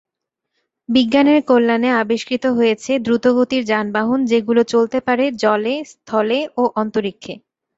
[0.89, 7.33] বিজ্ঞানের কল্যাণে আবিষ্কৃত হয়েছে দ্রুতগতির যানবাহন যেগুলো চলতে পারে জলে, স্থলে ও অন্তরীক্ষে।